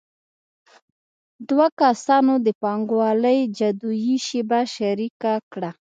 [1.49, 5.69] دوه کسانو د پانګوالۍ جادويي شیبه شریکه کړه